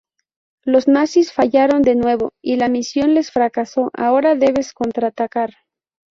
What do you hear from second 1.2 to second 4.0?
fallaron de nuevo y la misión les fracasó,